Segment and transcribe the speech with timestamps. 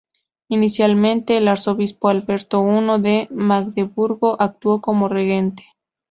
[0.47, 5.63] Inicialmente, el arzobispo Alberto I de Magdeburgo actuó como regente.